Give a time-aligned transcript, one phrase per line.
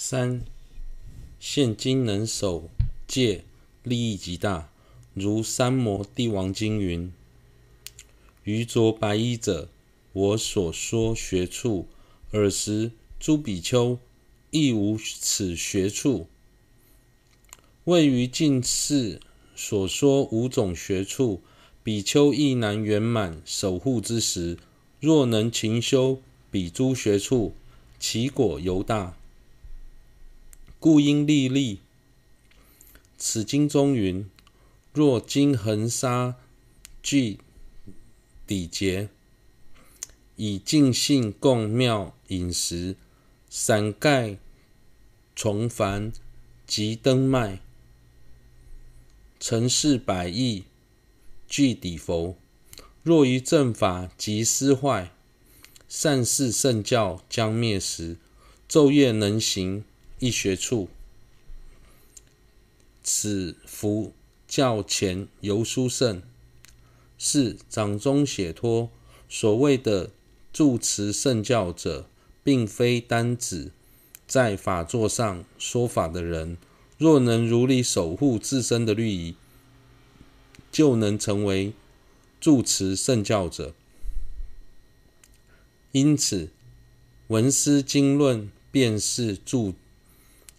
[0.00, 0.44] 三、
[1.40, 2.70] 现今能守
[3.08, 3.42] 戒，
[3.82, 4.70] 利益极大。
[5.12, 7.12] 如三摩地王经云
[8.44, 9.68] ：“于着白衣者，
[10.12, 11.88] 我所说学处，
[12.30, 13.98] 尔时诸比丘
[14.52, 16.28] 亦无此学处。
[17.82, 19.20] 位于近世
[19.56, 21.42] 所说五种学处，
[21.82, 24.58] 比丘亦难圆满守护之时，
[25.00, 26.22] 若能勤修
[26.52, 27.52] 彼诸学处，
[27.98, 29.16] 其果尤大。
[30.78, 31.80] 故应力立。
[33.16, 34.28] 此经中云。”
[34.94, 36.34] 若经恒沙
[37.02, 37.38] 俱
[38.48, 39.10] 诣劫，
[40.34, 42.96] 以净信供妙饮食，
[43.48, 44.38] 伞盖
[45.36, 46.10] 重凡
[46.66, 47.60] 及灯麦，
[49.38, 50.64] 承事百亿
[51.46, 52.36] 俱抵佛。
[53.04, 55.12] 若于正法即失坏，
[55.88, 58.16] 善事圣教将灭时，
[58.68, 59.84] 昼夜能行
[60.18, 60.88] 一学处，
[63.02, 64.12] 此福。
[64.48, 66.22] 教前尤殊胜。
[67.18, 68.88] 是掌中解脱，
[69.28, 70.10] 所谓的
[70.54, 72.08] 住持圣教者，
[72.42, 73.70] 并非单指
[74.26, 76.56] 在法座上说法的人。
[76.96, 79.34] 若能如理守护自身的律仪，
[80.72, 81.74] 就能成为
[82.40, 83.74] 住持圣教者。
[85.92, 86.48] 因此，
[87.26, 89.74] 闻思经论便是住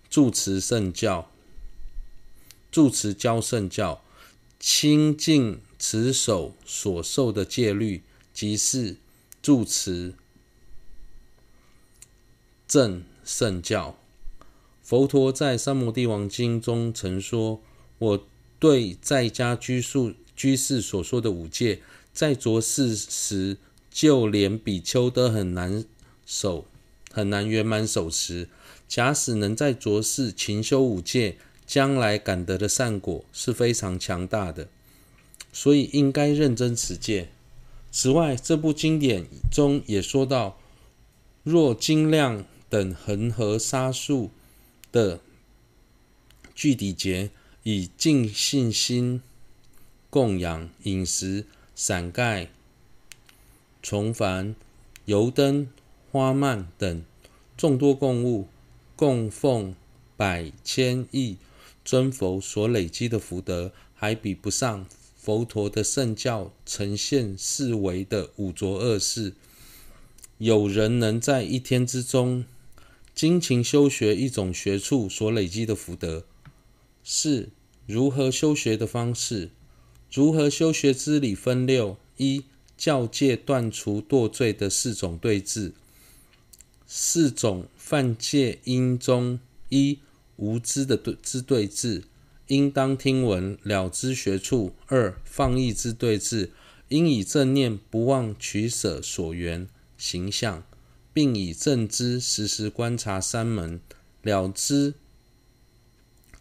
[0.09, 1.29] 住持圣教。
[2.71, 4.03] 住持教圣教，
[4.59, 8.97] 清净持守所受的戒律，即是
[9.41, 10.13] 住持
[12.67, 13.97] 正圣教。
[14.83, 17.59] 佛陀在《三摩地王经》中曾说
[17.97, 18.27] ：“我
[18.59, 21.81] 对在家居宿居士所说的五戒，
[22.13, 23.57] 在着世时，
[23.89, 25.83] 就连比丘都很难
[26.25, 26.65] 守，
[27.11, 28.47] 很难圆满守持。
[28.89, 31.37] 假使能在浊世勤修五戒，
[31.67, 34.67] 将来感得的善果是非常强大的，
[35.53, 37.29] 所以应该认真持戒。
[37.91, 40.57] 此外，这部经典中也说到，
[41.43, 44.31] 若精量等恒河沙数
[44.91, 45.19] 的
[46.55, 47.29] 具体节，
[47.61, 49.21] 以净信心
[50.09, 51.45] 供养、饮食、
[51.75, 52.49] 伞盖、
[53.83, 54.55] 重幡、
[55.05, 55.67] 油灯、
[56.11, 57.03] 花蔓等
[57.55, 58.47] 众多供物，
[58.99, 59.73] 供奉
[60.17, 61.37] 百千亿。
[61.85, 69.35] 尊佛所累积的福德，还比不上佛陀的圣教呈现四维的五浊恶世。
[70.37, 72.43] 有人能在一天之中
[73.15, 76.25] 精勤修学一种学处所累积的福德，
[77.01, 77.47] 是
[77.87, 79.51] 如何修学的方式？
[80.11, 82.43] 如何修学之理分六：一、
[82.77, 85.71] 教戒断除堕罪的四种对治，
[86.89, 89.39] 四种犯戒因中
[89.69, 89.99] 一。
[90.41, 92.05] 无知的对之对治，
[92.47, 96.53] 应当听闻了知学处；二放逸之对治，
[96.87, 99.67] 应以正念不忘取舍所缘
[99.97, 100.63] 形象，
[101.11, 103.81] 并以正知时时观察三门
[104.21, 104.93] 了知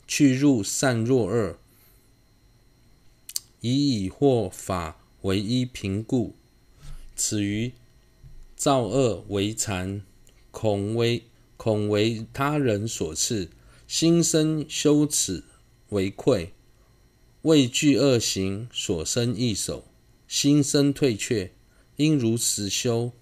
[0.07, 1.59] 去入善若二，
[3.61, 6.37] 以以获法为一凭故。
[7.17, 7.73] 此于
[8.55, 10.03] 造恶为禅，
[10.61, 11.23] 恐为
[11.57, 13.49] 恐为他人所赐。
[13.87, 15.45] 心生羞耻
[15.91, 16.53] 为愧，
[17.43, 19.87] 畏惧恶行所生异手，
[20.27, 21.53] 心生退却，
[21.95, 23.13] 应如实修。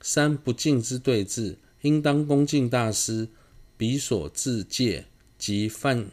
[0.00, 3.28] 三不敬之对治，应当恭敬大师，
[3.76, 6.06] 彼所制戒及犯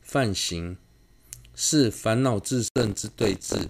[0.00, 0.76] 犯行。
[1.56, 3.68] 四烦恼自胜之对治，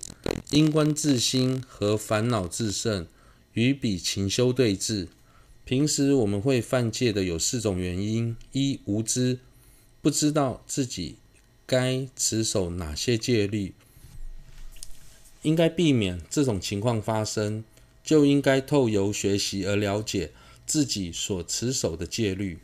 [0.50, 3.06] 应观自心和烦恼自胜，
[3.54, 5.08] 与彼勤修对治。
[5.68, 9.38] 平时我们会犯戒的有四种原因：一、无知，
[10.00, 11.16] 不知道自己
[11.66, 13.74] 该持守哪些戒律，
[15.42, 17.62] 应该避免这种情况发生，
[18.02, 20.30] 就应该透由学习而了解
[20.64, 22.60] 自己所持守的戒律。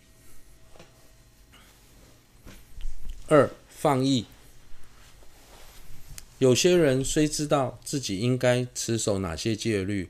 [3.27, 4.25] 二、放逸，
[6.39, 10.09] 有些人虽知道自己应该持守哪些戒律。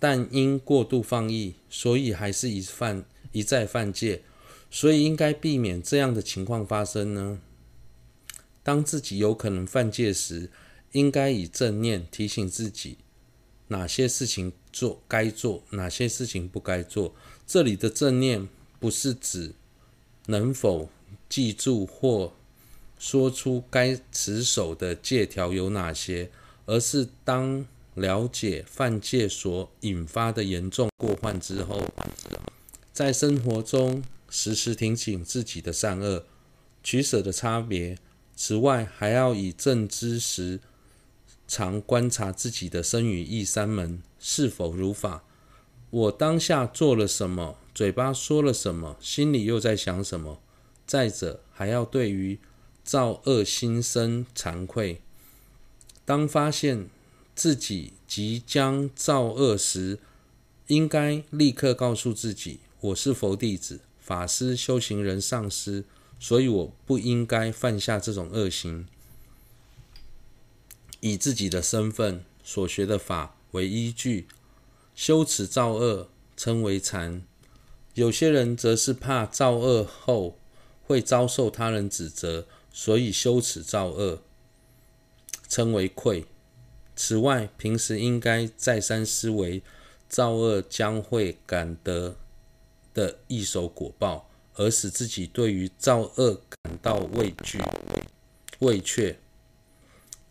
[0.00, 4.22] 但因过度放逸，所以还是一犯一再犯戒，
[4.70, 7.40] 所以应该避免这样的情况发生呢？
[8.62, 10.50] 当自己有可能犯戒时，
[10.92, 12.98] 应该以正念提醒自己，
[13.68, 17.14] 哪些事情做该做，哪些事情不该做。
[17.46, 18.48] 这里的正念
[18.78, 19.54] 不是指
[20.26, 20.88] 能否
[21.28, 22.32] 记住或
[22.98, 26.30] 说出该持守的戒条有哪些，
[26.66, 27.66] 而是当。
[28.00, 31.84] 了解犯戒所引发的严重过患之后，
[32.92, 36.24] 在生活中时时提醒自己的善恶
[36.82, 37.98] 取舍的差别。
[38.34, 40.60] 此外，还要以正知时
[41.48, 45.24] 常观察自己的身语意三门是否如法。
[45.90, 47.56] 我当下做了什么？
[47.74, 48.96] 嘴巴说了什么？
[49.00, 50.40] 心里又在想什么？
[50.86, 52.38] 再者，还要对于
[52.84, 55.00] 造恶心生惭愧。
[56.04, 56.88] 当发现
[57.38, 60.00] 自己即将造恶时，
[60.66, 62.58] 应该立刻告诉自己
[62.90, 65.84] ：“我是佛弟子、法师、修行人、上师，
[66.18, 68.88] 所以我不应该犯下这种恶行。”
[70.98, 74.26] 以自己的身份、所学的法为依据，
[74.96, 77.20] 羞耻造恶称为惭。
[77.94, 80.36] 有些人则是怕造恶后
[80.82, 84.22] 会遭受他人指责，所以羞耻造恶，
[85.48, 86.26] 称为愧。
[87.00, 89.62] 此外，平时应该再三思维
[90.08, 92.16] 造恶将会感得
[92.92, 97.60] 的一手果报，而使自己对于造恶感到畏惧、
[98.58, 99.16] 畏怯。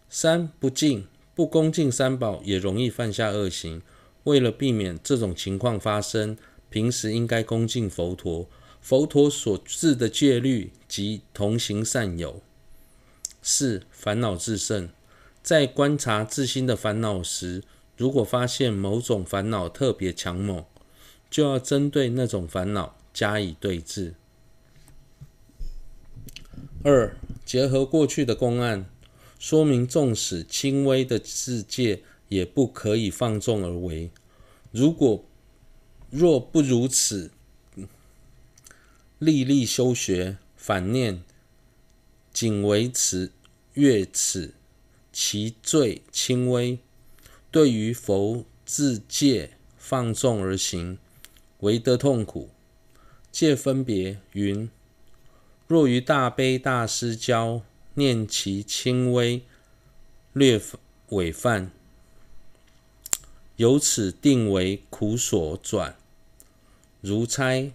[0.10, 3.82] 三不敬、不恭敬三宝，也容易犯下恶行。
[4.26, 6.38] 为了避免这种情况发生，
[6.70, 8.50] 平时应该恭敬佛陀。
[8.82, 12.42] 佛陀所制的戒律及同行善友。
[13.42, 14.90] 四烦恼自胜。
[15.48, 17.64] 在观察自心的烦恼时，
[17.96, 20.66] 如果发现某种烦恼特别强猛，
[21.30, 24.16] 就要针对那种烦恼加以对治。
[26.84, 27.16] 二、
[27.46, 28.90] 结合过去的公案，
[29.40, 34.12] 说明纵使轻微的自戒，也不可以放纵而为。
[34.74, 35.24] 如果
[36.10, 37.32] 若不如此，
[39.18, 41.24] 历历修学，反念
[42.34, 43.32] 仅为此
[43.76, 44.56] 越此。
[45.20, 46.78] 其罪轻微，
[47.50, 51.00] 对于佛自戒放纵而行，
[51.62, 52.52] 唯得痛苦。
[53.32, 54.70] 戒分别云：
[55.66, 57.64] 若于大悲大师教
[57.96, 59.42] 念其轻微，
[60.34, 60.62] 略
[61.10, 61.72] 违犯，
[63.56, 65.96] 由此定为苦所转。
[67.02, 67.74] 如差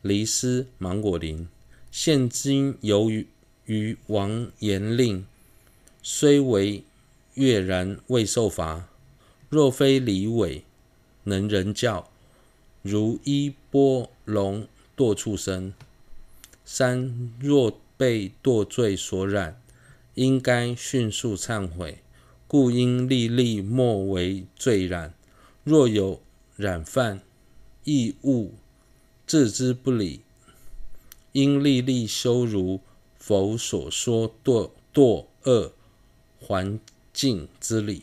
[0.00, 1.46] 离思芒果林，
[1.90, 3.26] 现今由于
[3.66, 5.26] 于王严令。
[6.06, 6.84] 虽为
[7.32, 8.90] 阅然未受罚，
[9.48, 10.62] 若非理违，
[11.22, 12.10] 能人教，
[12.82, 15.72] 如衣钵龙堕畜生。
[16.62, 19.58] 三若被堕罪所染，
[20.14, 22.00] 应该迅速忏悔，
[22.46, 25.14] 故应历历莫为罪染。
[25.62, 26.20] 若有
[26.56, 27.22] 染犯，
[27.84, 28.52] 亦勿
[29.26, 30.20] 置之不理，
[31.32, 32.80] 应历历修如
[33.18, 35.72] 佛所说堕堕恶。
[36.46, 36.78] 环
[37.14, 38.02] 境之理，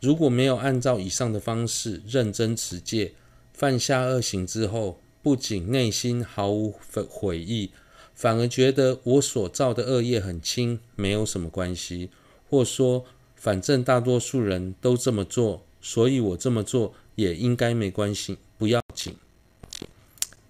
[0.00, 3.12] 如果没有按照以上的方式认真持戒，
[3.52, 6.74] 犯下恶行之后，不仅内心毫无
[7.10, 7.72] 悔意，
[8.14, 12.08] 反而觉得我所造的恶业很轻，没有什么关系，
[12.48, 13.04] 或说
[13.36, 19.14] 反正大多数人都这么做，所以我这么做也应该没关系，不要紧。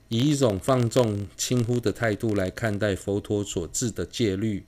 [0.08, 4.64] 以一种放纵、轻忽的态度来看待佛陀所制的戒律。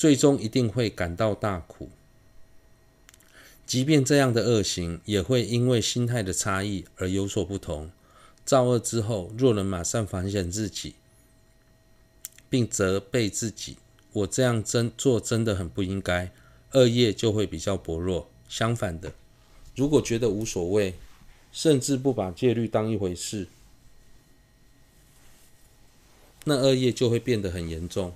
[0.00, 1.90] 最终一定会感到大苦，
[3.66, 7.90] 即便这样的恶行也会因为心态的差异而有所不同。
[8.42, 10.94] 造恶之后，若能马上反省自己，
[12.48, 13.76] 并责备自己，
[14.14, 16.32] 我这样真做真的很不应该，
[16.72, 18.30] 恶业就会比较薄弱。
[18.48, 19.12] 相反的，
[19.76, 20.94] 如果觉得无所谓，
[21.52, 23.48] 甚至不把戒律当一回事，
[26.44, 28.14] 那恶业就会变得很严重。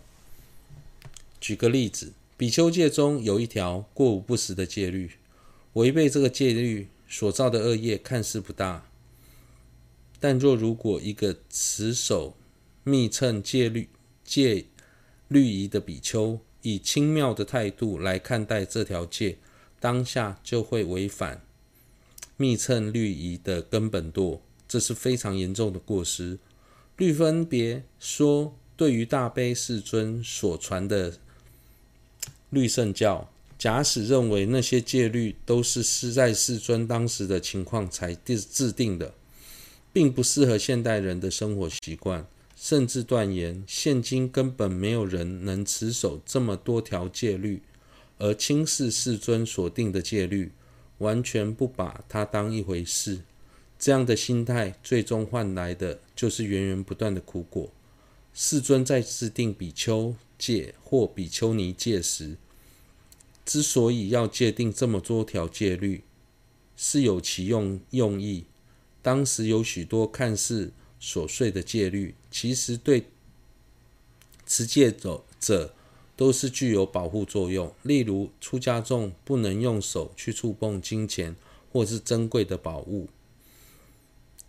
[1.45, 5.11] 举个例子，比丘戒中有一条过午不食的戒律，
[5.75, 8.89] 违背这个戒律所造的恶业看似不大，
[10.19, 12.35] 但若如果一个持守
[12.83, 13.91] 密称戒律
[14.25, 14.65] 戒
[15.29, 19.37] 律仪的比丘以轻妙的态度来看待这条戒，
[19.79, 21.43] 当下就会违反
[22.39, 26.39] 密称律仪的根本堕，这是非常严重的过失。
[26.97, 31.19] 律分别说，对于大悲世尊所传的。
[32.55, 39.13] 律圣教，假使认为那些戒律都是是在世尊当时的情况才制定的，
[39.93, 47.61] 并不适合现代人的生活习惯，甚至断言现今根本没有人能持守这么多条戒律，
[48.19, 50.53] 而轻视世尊所定的戒律，
[50.99, 53.21] 完全不把它当一回事，
[53.79, 57.71] 这样的心态最终换来的就是源源不断的苦果。
[58.33, 62.37] 世尊在制定比丘戒或比丘尼戒时，
[63.45, 66.03] 之所以要界定这么多条戒律，
[66.77, 68.45] 是有其用用意。
[69.03, 73.05] 当时有许多看似琐碎的戒律，其实对
[74.47, 75.75] 持戒者者
[76.17, 77.71] 都是具有保护作用。
[77.83, 81.37] 例如，出家众不能用手去触碰金钱
[81.71, 83.09] 或是珍贵的宝物；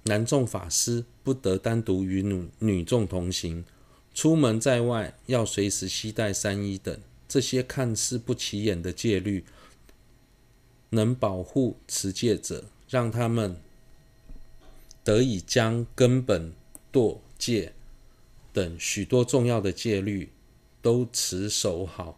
[0.03, 3.63] 男众法师不得单独与女女众同行；
[4.13, 6.97] 出门在外要随时携带三衣等。
[7.35, 9.43] 这些看似不起眼的戒律，
[10.91, 13.57] 能保护持戒者，让他们
[15.03, 16.53] 得以将根本、
[16.93, 17.73] 堕戒
[18.53, 20.29] 等许多重要的戒律
[20.81, 22.17] 都持守好。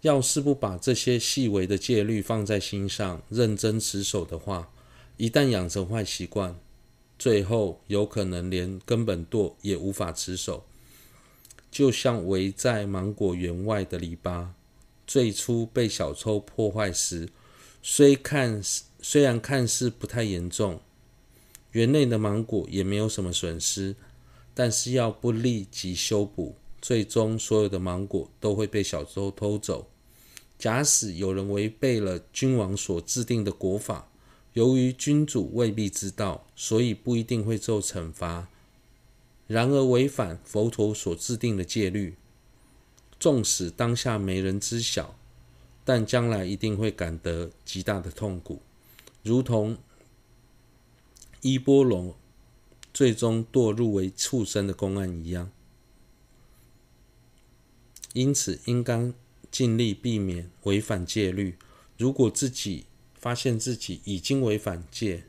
[0.00, 4.68] 要是不把这些细微的戒律放在心上，认真持守的话，
[5.16, 6.58] 一旦养成坏习惯，
[7.16, 10.64] 最后有可能连根本堕也无法持守。
[11.70, 14.48] 就像围在芒果园外的篱笆，
[15.06, 17.28] 最初被小偷破坏时，
[17.82, 18.60] 虽看
[19.00, 20.80] 虽然看似不太严重，
[21.72, 23.94] 园内的芒果也没有什么损失，
[24.54, 29.88] 但是要不立即修补，最终所有的芒果都会被小偷偷走。
[30.58, 34.10] 假使有人违背了君王所制定的国法，
[34.54, 38.48] 由于君主未必知道，所以不一定会受惩罚。
[39.48, 42.14] 然而，违反佛陀所制定的戒律，
[43.18, 45.18] 纵使当下没人知晓，
[45.86, 48.60] 但将来一定会感得极大的痛苦，
[49.22, 49.78] 如同
[51.40, 52.14] 伊波罗
[52.92, 55.50] 最终堕入为畜生的公案一样。
[58.12, 59.14] 因此，应当
[59.50, 61.56] 尽力避免违反戒律。
[61.96, 65.24] 如果自己发现自己已经违反戒、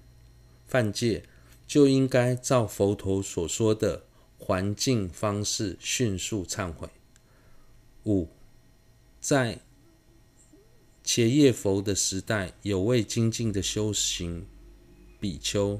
[0.68, 1.24] 犯戒，
[1.66, 4.04] 就应该照佛陀所说的。
[4.40, 6.90] 环境方式迅速忏悔。
[8.06, 8.30] 五，
[9.20, 9.60] 在
[11.04, 14.48] 伽叶佛的时代，有位精进的修行
[15.20, 15.80] 比丘，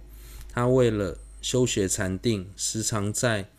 [0.50, 3.50] 他为了修学禅定，时常在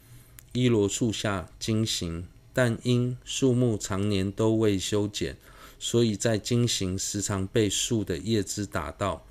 [0.52, 5.36] 伊罗树下经行，但因树木常年都未修剪，
[5.78, 9.24] 所以在经行时常被树的叶枝打到。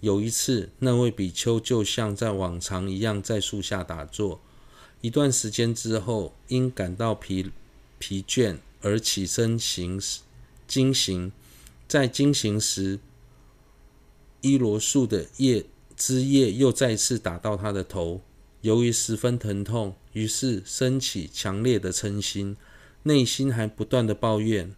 [0.00, 4.40] 有一次，那位比丘就像在往常一样在树下打坐。
[5.02, 7.50] 一段时间之后，因感到疲
[7.98, 10.00] 疲倦而起身行
[10.66, 11.32] 经行，
[11.88, 13.00] 在经行时，
[14.40, 15.66] 伊罗树的叶
[15.96, 18.20] 枝叶又再次打到他的头，
[18.60, 22.56] 由于十分疼痛，于是升起强烈的嗔心，
[23.02, 24.72] 内心还不断地抱怨：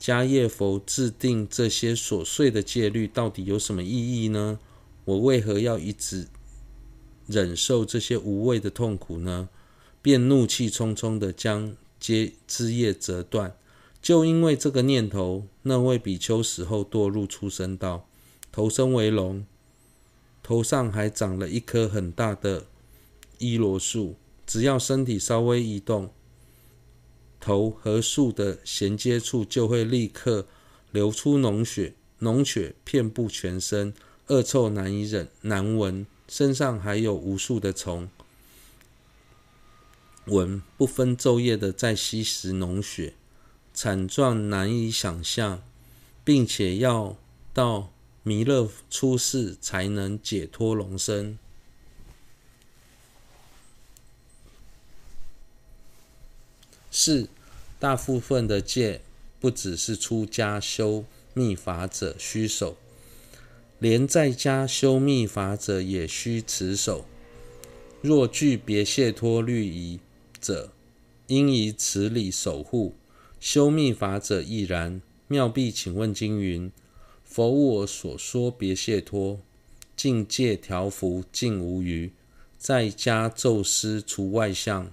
[0.00, 4.58] 迦叶佛制定这些琐碎的戒律，到底有什么意义呢？
[5.04, 6.28] 我为何要一直
[7.28, 9.48] 忍受这些无谓的痛苦呢？
[10.02, 13.54] 便怒气冲冲地将枝枝叶折断。
[14.00, 18.08] 就因为这个念头，那位比丘死后堕入畜生道，
[18.50, 19.44] 投生为龙，
[20.42, 22.66] 头上还长了一棵很大的
[23.38, 24.16] 伊罗树。
[24.46, 26.10] 只要身体稍微移动，
[27.38, 30.46] 头和树的衔接处就会立刻
[30.90, 33.92] 流出脓血，脓血遍布全身，
[34.28, 36.06] 恶臭难以忍，难闻。
[36.28, 38.08] 身上还有无数的虫，
[40.26, 43.14] 蚊不分昼夜的在吸食脓血，
[43.72, 45.62] 惨状难以想象，
[46.22, 47.16] 并且要
[47.54, 47.90] 到
[48.22, 51.38] 弥勒出世才能解脱龙身。
[56.90, 57.28] 四，
[57.78, 59.00] 大部分的戒
[59.40, 62.76] 不只是出家修密法者须守。
[63.78, 67.04] 连在家修密法者也须持守。
[68.00, 70.00] 若具别谢脱律仪
[70.40, 70.72] 者，
[71.26, 72.94] 应以此理守护；
[73.40, 75.00] 修密法者亦然。
[75.26, 76.72] 妙臂请问经云：
[77.22, 79.40] 佛我所说别谢脱，
[79.94, 82.10] 境界调伏尽无余。
[82.56, 84.90] 在家咒师除外相，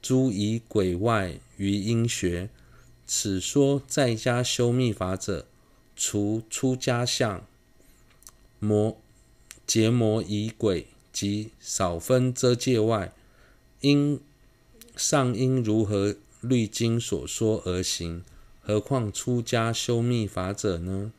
[0.00, 2.48] 诸仪轨外于应学。
[3.06, 5.46] 此说在家修密法者，
[5.96, 7.44] 除出家相。
[8.64, 8.96] 魔
[9.66, 13.12] 结魔仪轨及少分遮戒外，
[13.80, 14.20] 应
[14.96, 18.22] 尚应如何律经所说而行？
[18.60, 21.12] 何况出家修密法者呢？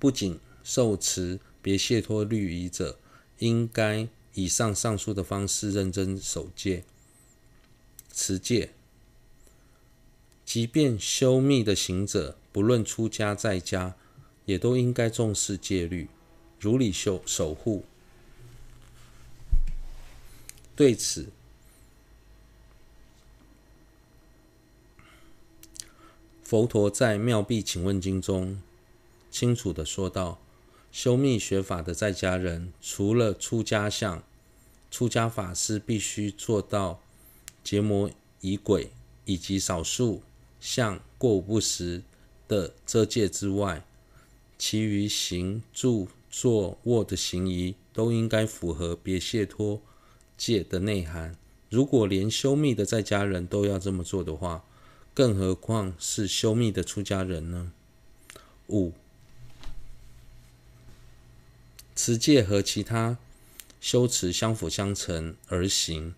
[0.00, 2.98] 不仅受持别解脱律仪者，
[3.38, 6.82] 应该以上上述的方式认真守戒、
[8.12, 8.70] 持戒。
[10.44, 13.94] 即便修密的行者，不论出家在家。
[14.48, 16.08] 也都应该重视戒律，
[16.58, 17.84] 如理修守护。
[20.74, 21.28] 对此，
[26.42, 28.62] 佛陀在《妙臂请问经》中
[29.30, 30.40] 清楚地说道
[30.90, 34.22] ：“修密学法的在家人，除了出家相，
[34.90, 37.02] 出家法师必须做到
[37.62, 38.90] 结魔仪轨，
[39.26, 40.22] 以及少数
[40.58, 42.02] 像过午不食
[42.48, 43.84] 的遮戒之外，
[44.58, 49.80] 其余行住坐卧的行仪都应该符合别谢脱
[50.36, 51.36] 戒的内涵。
[51.70, 54.64] 如果连修密的在家人都要这么做的话，
[55.14, 57.72] 更何况是修密的出家人呢？
[58.68, 58.92] 五。
[61.94, 63.18] 持戒和其他
[63.80, 66.14] 修持相辅相成而行，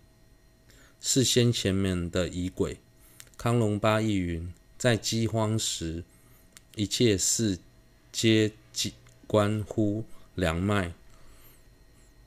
[0.99, 2.77] 是先前面的仪轨。
[3.37, 6.03] 康龙巴亦云：在饥荒时，
[6.75, 7.57] 一切事
[8.11, 8.51] 皆
[9.27, 10.03] 关乎
[10.35, 10.93] 良脉，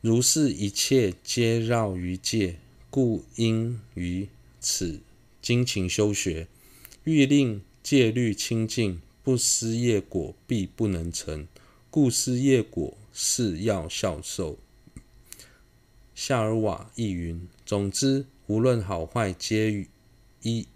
[0.00, 2.56] 如是一切皆绕于戒，
[2.90, 4.28] 故应于
[4.60, 5.00] 此
[5.40, 6.48] 精勤修学。
[7.04, 11.46] 欲令戒律清净，不思业果，必不能成。
[11.90, 12.96] 故思业果。
[13.16, 14.58] 是要孝受。
[16.16, 19.86] 夏尔瓦亦云：总之，无论好坏，皆
[20.42, 20.66] 依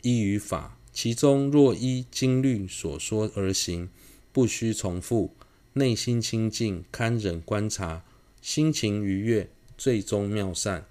[0.00, 0.78] 依于法。
[0.94, 3.90] 其中若依经律所说而行，
[4.38, 5.34] 不须重复，
[5.72, 8.04] 内心清净，堪忍观察，
[8.40, 10.86] 心情愉悦，最终妙善。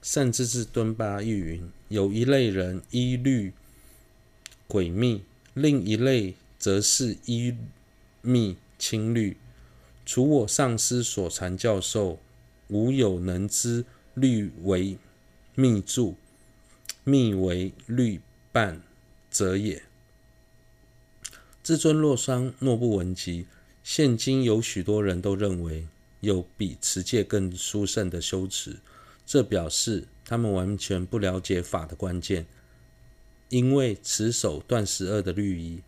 [0.00, 3.52] 善知识敦巴亦云：有一类人依律
[4.68, 7.52] 轨密，另一类则是依
[8.20, 9.36] 密轻律。
[10.06, 12.20] 除我上师所传教授，
[12.68, 14.96] 无有能知律为
[15.56, 16.14] 密助，
[17.02, 18.20] 密为律
[18.52, 18.80] 伴
[19.32, 19.82] 者也。
[21.62, 23.46] 至尊洛桑若不闻及，
[23.84, 25.86] 现今有许多人都认为
[26.20, 28.78] 有比持戒更殊胜的修持，
[29.24, 32.46] 这表示他们完全不了解法的关键，
[33.48, 35.82] 因为持守断十二的律仪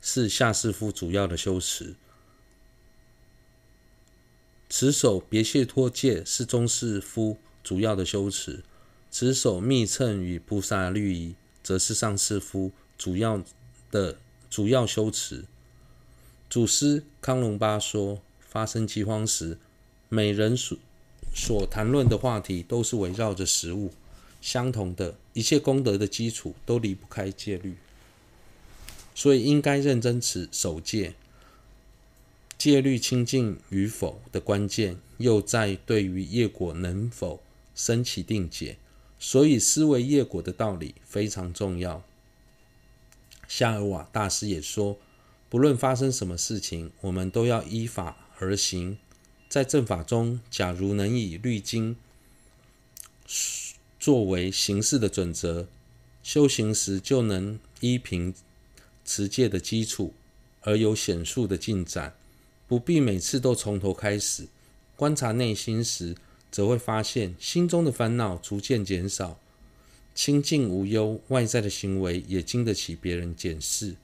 [0.00, 1.94] 是下士夫主要的修持。
[4.68, 8.62] 持守别谢脱戒是中士夫主要的修持，
[9.10, 13.42] 持守密乘与菩萨律仪则是上士夫主要
[13.90, 15.44] 的主要修持。
[16.50, 19.58] 祖师康隆巴说，发生饥荒时，
[20.08, 20.78] 每人所
[21.34, 23.92] 所谈论的话题都是围绕着食物。
[24.40, 27.74] 相同的，一切功德的基础都离不开戒律，
[29.14, 31.14] 所以应该认真持守戒。
[32.56, 37.40] 戒律清净与否的关键，又在对于业果能否
[37.74, 38.78] 升起定解，
[39.18, 42.02] 所以思维业果的道理非常重要。
[43.48, 44.98] 夏尔瓦大师也说，
[45.48, 48.98] 不论发生什么事情，我们都要依法而行。
[49.48, 51.96] 在正法中，假如能以律经
[53.98, 55.66] 作为行事的准则，
[56.22, 58.34] 修行时就能依凭
[59.06, 60.12] 持戒的基础
[60.60, 62.14] 而有显著的进展。
[62.66, 64.46] 不必每次都从头开始。
[64.94, 66.14] 观察内心时，
[66.50, 69.40] 则会发现心中的烦恼逐渐减少，
[70.18, 73.94] 清净无忧，外在的行为也经得起别人检视。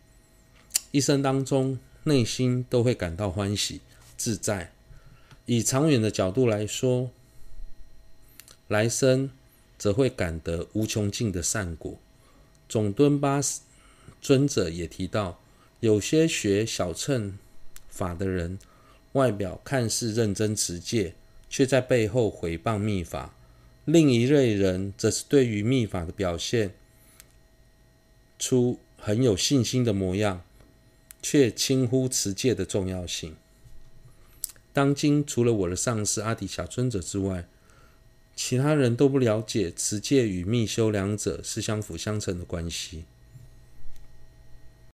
[0.92, 3.80] 一生当中，内心都会感到欢喜
[4.16, 4.70] 自在。
[5.46, 7.10] 以长远的角度来说，
[8.68, 9.28] 来生
[9.76, 11.98] 则会感得无穷尽的善果。
[12.68, 13.40] 总敦巴
[14.22, 15.40] 尊者也提到，
[15.80, 17.36] 有些学小乘。
[17.88, 18.60] 法的人，
[19.14, 21.14] 外表看似认真持戒，
[21.50, 23.34] 却在背后毁谤密法；
[23.84, 26.74] 另一类人，则是对于秘法的表现
[28.38, 30.42] 出很有信心的模样，
[31.20, 33.36] 却轻忽持戒的重要性。
[34.72, 37.46] 当今除了我的上司阿底峡尊者之外，
[38.34, 43.04] 其他人都不了解持戒与密修两者是相辅相成的关系。